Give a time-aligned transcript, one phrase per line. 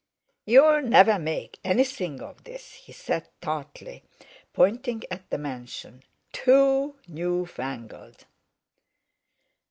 [0.47, 4.03] "You'll never make anything of this!" he said tartly,
[4.51, 8.25] pointing at the mansion;—"too newfangled!"